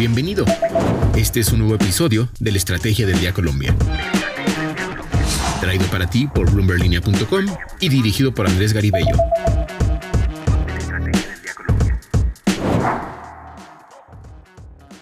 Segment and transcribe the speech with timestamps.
[0.00, 0.46] Bienvenido.
[1.14, 3.76] Este es un nuevo episodio de la Estrategia del Día Colombia.
[5.60, 7.44] Traído para ti por bloomberlinia.com
[7.80, 9.14] y dirigido por Andrés Garibello.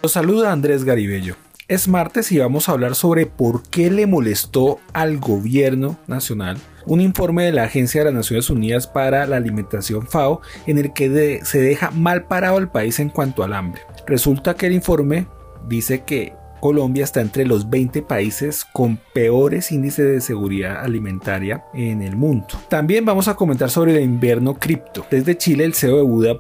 [0.03, 1.37] Los saluda Andrés Garibello.
[1.69, 7.01] Es martes y vamos a hablar sobre por qué le molestó al gobierno nacional un
[7.01, 11.41] informe de la Agencia de las Naciones Unidas para la Alimentación FAO en el que
[11.45, 13.83] se deja mal parado al país en cuanto al hambre.
[14.09, 15.27] Resulta que el informe
[15.69, 22.03] dice que Colombia está entre los 20 países con peores índices de seguridad alimentaria en
[22.03, 22.47] el mundo.
[22.69, 25.07] También vamos a comentar sobre el invierno cripto.
[25.11, 26.39] Desde Chile, el CEO de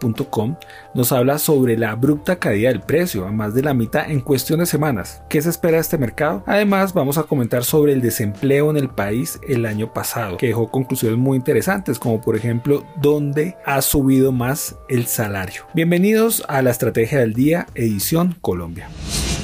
[0.95, 4.61] nos habla sobre la abrupta caída del precio, a más de la mitad en cuestión
[4.61, 5.23] de semanas.
[5.29, 6.43] ¿Qué se espera de este mercado?
[6.47, 10.71] Además, vamos a comentar sobre el desempleo en el país el año pasado, que dejó
[10.71, 15.63] conclusiones muy interesantes, como por ejemplo, dónde ha subido más el salario.
[15.75, 18.89] Bienvenidos a la Estrategia del Día, edición Colombia.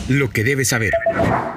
[0.09, 0.93] Lo que debes saber.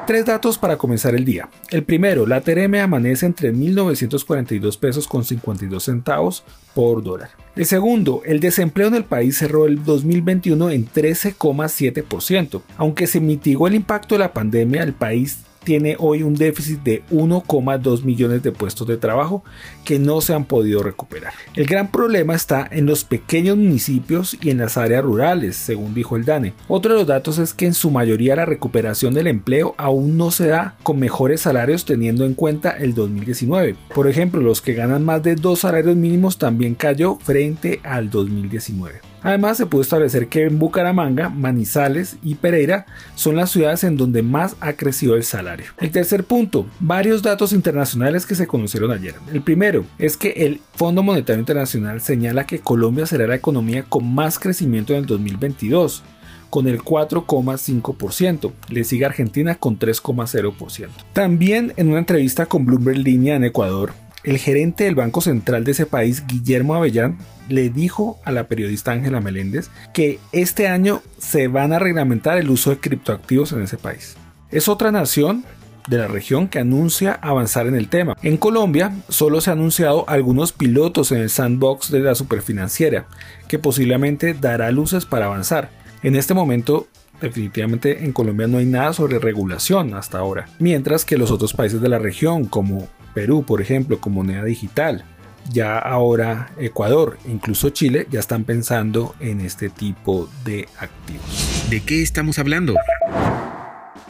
[0.06, 1.50] Tres datos para comenzar el día.
[1.70, 7.32] El primero, la TRM amanece entre 1.942 pesos con 52 centavos por dólar.
[7.58, 12.62] El segundo, el desempleo en el país cerró el 2021 en 13,7%.
[12.78, 17.04] Aunque se mitigó el impacto de la pandemia, el país tiene hoy un déficit de
[17.12, 19.44] 1,2 millones de puestos de trabajo
[19.84, 21.34] que no se han podido recuperar.
[21.56, 26.16] El gran problema está en los pequeños municipios y en las áreas rurales, según dijo
[26.16, 26.54] el DANE.
[26.70, 30.32] Otro de los datos es que en su mayoría la recuperación del empleo aún no
[30.32, 33.76] se da con mejores salarios teniendo en cuenta el 2019.
[33.94, 39.02] Por ejemplo, los que ganan más de dos salarios mínimos también cayó frente al 2019.
[39.28, 44.22] Además, se pudo establecer que en Bucaramanga, Manizales y Pereira son las ciudades en donde
[44.22, 45.66] más ha crecido el salario.
[45.80, 49.16] El tercer punto, varios datos internacionales que se conocieron ayer.
[49.34, 54.16] El primero es que el Fondo Monetario Internacional señala que Colombia será la economía con
[54.16, 56.04] más crecimiento en el 2022
[56.50, 58.54] con el 4,5%.
[58.70, 60.88] Le sigue Argentina con 3,0%.
[61.12, 63.92] También en una entrevista con Bloomberg Línea en Ecuador,
[64.24, 67.18] el gerente del Banco Central de ese país, Guillermo Avellán,
[67.50, 72.50] le dijo a la periodista Ángela Meléndez que este año se van a reglamentar el
[72.50, 74.18] uso de criptoactivos en ese país.
[74.52, 75.46] Es otra nación
[75.88, 78.18] de la región que anuncia avanzar en el tema.
[78.22, 83.08] En Colombia solo se han anunciado algunos pilotos en el sandbox de la superfinanciera,
[83.48, 85.70] que posiblemente dará luces para avanzar.
[86.04, 86.88] En este momento
[87.22, 91.82] definitivamente en Colombia no hay nada sobre regulación hasta ahora, mientras que los otros países
[91.82, 95.04] de la región como Perú, por ejemplo, con moneda digital.
[95.52, 101.66] Ya ahora Ecuador, incluso Chile, ya están pensando en este tipo de activos.
[101.68, 102.76] ¿De qué estamos hablando?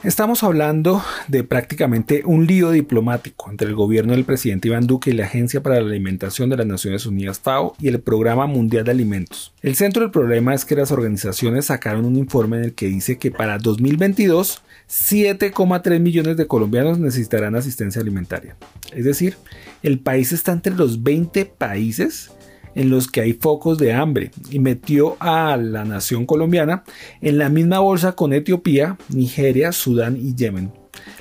[0.07, 5.13] Estamos hablando de prácticamente un lío diplomático entre el gobierno del presidente Iván Duque y
[5.13, 8.91] la Agencia para la Alimentación de las Naciones Unidas FAO y el Programa Mundial de
[8.91, 9.53] Alimentos.
[9.61, 13.17] El centro del problema es que las organizaciones sacaron un informe en el que dice
[13.17, 18.55] que para 2022 7,3 millones de colombianos necesitarán asistencia alimentaria.
[18.93, 19.35] Es decir,
[19.83, 22.31] el país está entre los 20 países
[22.77, 26.83] en los que hay focos de hambre y metió a la nación colombiana
[27.21, 30.71] en la misma bolsa con Etiopía, Nigeria, Sudán y Yemen.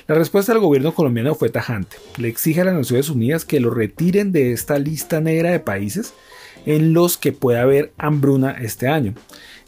[0.07, 1.97] La respuesta del gobierno colombiano fue tajante.
[2.17, 6.13] Le exige a las Naciones Unidas que lo retiren de esta lista negra de países
[6.67, 9.15] en los que puede haber hambruna este año.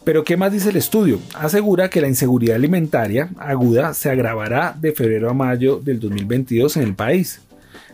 [0.04, 1.20] Pero ¿qué más dice el estudio?
[1.34, 6.84] Asegura que la inseguridad alimentaria aguda se agravará de febrero a mayo del 2022 en
[6.84, 7.42] el país.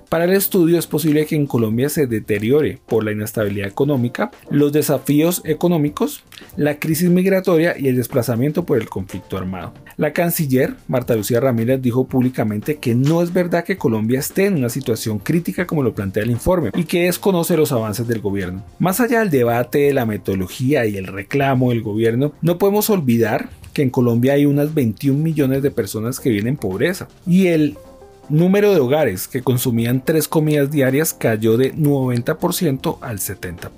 [0.09, 4.71] Para el estudio es posible que en Colombia se deteriore por la inestabilidad económica, los
[4.71, 6.23] desafíos económicos,
[6.57, 9.73] la crisis migratoria y el desplazamiento por el conflicto armado.
[9.97, 14.55] La canciller Marta Lucía Ramírez dijo públicamente que no es verdad que Colombia esté en
[14.55, 18.63] una situación crítica como lo plantea el informe y que desconoce los avances del gobierno.
[18.79, 23.81] Más allá del debate, la metodología y el reclamo del gobierno, no podemos olvidar que
[23.81, 27.77] en Colombia hay unas 21 millones de personas que viven en pobreza y el
[28.29, 33.69] número de hogares que consumían tres comidas diarias cayó de 90% al 70%.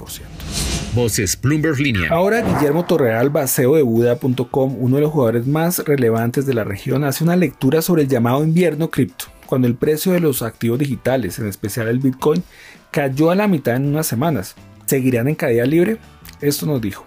[0.94, 2.10] Voces Bloomberg Línea.
[2.10, 7.04] Ahora Guillermo Torreal, baseo de Buda.com, uno de los jugadores más relevantes de la región,
[7.04, 11.38] hace una lectura sobre el llamado invierno cripto, cuando el precio de los activos digitales,
[11.40, 12.44] en especial el Bitcoin,
[12.92, 14.56] cayó a la mitad en unas semanas.
[14.86, 15.98] ¿Seguirán en caída libre?
[16.42, 17.06] Esto nos dijo.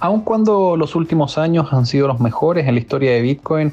[0.00, 3.72] Aun cuando los últimos años han sido los mejores en la historia de Bitcoin,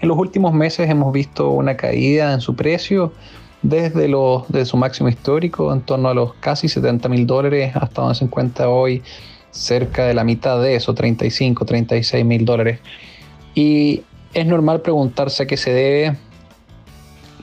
[0.00, 3.12] en los últimos meses hemos visto una caída en su precio
[3.62, 8.14] desde, los, su máximo histórico, en torno a los casi 70 mil dólares, hasta donde
[8.14, 9.02] se encuentra hoy
[9.50, 12.80] cerca de la mitad de eso, 35, 36 mil dólares.
[13.54, 14.02] Y
[14.34, 16.16] es normal preguntarse a qué se debe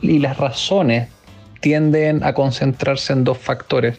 [0.01, 1.09] y las razones
[1.59, 3.97] tienden a concentrarse en dos factores.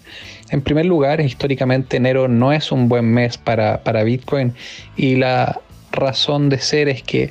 [0.51, 4.55] En primer lugar, históricamente enero no es un buen mes para, para Bitcoin
[4.97, 5.61] y la
[5.91, 7.31] razón de ser es que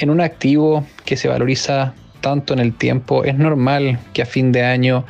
[0.00, 4.50] en un activo que se valoriza tanto en el tiempo, es normal que a fin
[4.50, 5.04] de año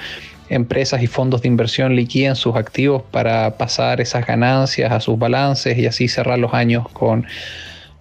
[0.49, 5.79] empresas y fondos de inversión liquiden sus activos para pasar esas ganancias a sus balances
[5.79, 7.25] y así cerrar los años con,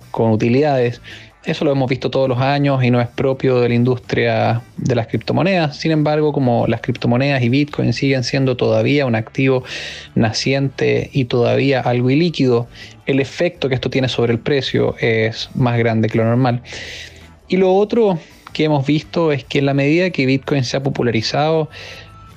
[0.10, 1.00] con utilidades.
[1.46, 4.96] Eso lo hemos visto todos los años y no es propio de la industria de
[4.96, 5.78] las criptomonedas.
[5.78, 9.64] Sin embargo, como las criptomonedas y Bitcoin siguen siendo todavía un activo
[10.16, 12.68] naciente y todavía algo ilíquido,
[13.06, 16.62] el efecto que esto tiene sobre el precio es más grande que lo normal.
[17.48, 18.20] Y lo otro
[18.52, 21.70] que hemos visto es que en la medida que Bitcoin se ha popularizado,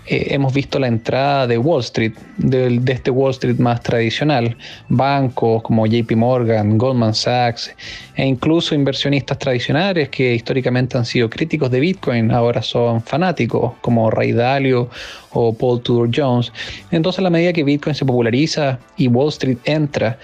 [0.06, 4.56] eh, hemos visto la entrada de Wall Street, de, este Wall Street más tradicional,
[4.88, 7.72] bancos como JP Morgan, Goldman Sachs
[8.16, 14.10] e incluso inversionistas tradicionales que históricamente han sido críticos de Bitcoin, ahora son fanáticos como
[14.10, 14.90] Ray Dalio
[15.30, 16.52] o Paul Tudor Jones.
[16.90, 20.18] Entonces a la medida que Bitcoin se populariza y Wall Street entra,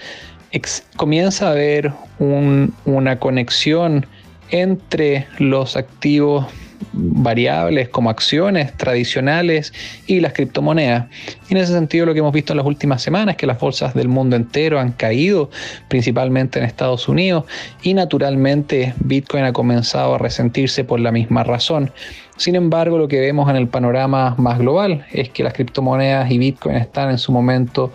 [0.97, 4.05] comienza a haber una conexión
[4.51, 6.45] entre los activos
[6.93, 9.73] variables como acciones tradicionales
[10.07, 11.07] y las criptomonedas.
[11.49, 13.59] Y en ese sentido lo que hemos visto en las últimas semanas es que las
[13.59, 15.49] bolsas del mundo entero han caído,
[15.87, 17.45] principalmente en Estados Unidos,
[17.81, 21.91] y naturalmente Bitcoin ha comenzado a resentirse por la misma razón.
[22.37, 26.37] Sin embargo, lo que vemos en el panorama más global es que las criptomonedas y
[26.37, 27.91] Bitcoin están en su momento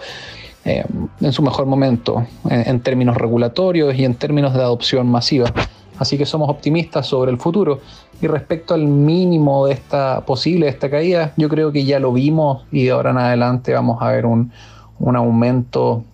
[0.67, 0.83] eh,
[1.21, 5.53] en su mejor momento en términos regulatorios y en términos de adopción masiva.
[5.99, 7.81] Así que somos optimistas sobre el futuro.
[8.21, 12.13] Y respecto al mínimo de esta posible de esta caída, yo creo que ya lo
[12.13, 14.51] vimos y de ahora en adelante vamos a ver un,
[14.99, 16.05] aumento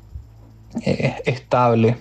[0.84, 1.96] eh, estable.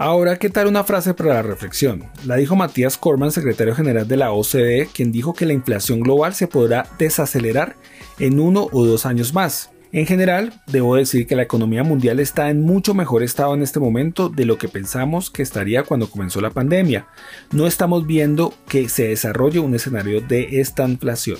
[0.00, 2.04] Ahora, ¿qué tal una frase para la reflexión?
[2.24, 6.34] La dijo Matías Corman, secretario general de la OCDE, quien dijo que la inflación global
[6.34, 7.74] se podrá desacelerar
[8.20, 9.70] en uno o dos años más.
[9.90, 13.80] En general, debo decir que la economía mundial está en mucho mejor estado en este
[13.80, 17.06] momento de lo que pensamos que estaría cuando comenzó la pandemia.
[17.52, 21.38] No estamos viendo que se desarrolle un escenario de esta inflación.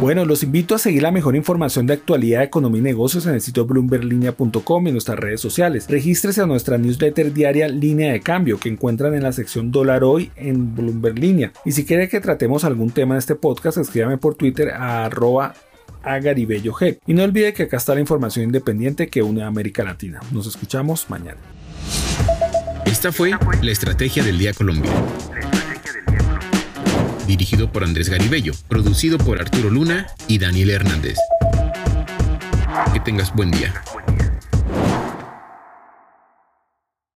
[0.00, 3.42] Bueno, los invito a seguir la mejor información de actualidad, economía y negocios en el
[3.42, 5.86] sitio bloomberlinia.com y en nuestras redes sociales.
[5.90, 10.30] Regístrese a nuestra newsletter diaria Línea de Cambio que encuentran en la sección Dólar Hoy
[10.36, 11.52] en Bloomberg Línea.
[11.66, 15.54] Y si quiere que tratemos algún tema de este podcast, escríbame por Twitter a arroba
[16.02, 16.98] a Garibello G.
[17.06, 20.20] Y no olvide que acá está la información independiente que une a América Latina.
[20.32, 21.38] Nos escuchamos mañana.
[22.86, 23.32] Esta fue
[23.62, 24.90] la Estrategia del Día Colombia.
[27.26, 31.16] Dirigido por Andrés Garibello, producido por Arturo Luna y Daniel Hernández.
[32.92, 33.72] Que tengas buen día.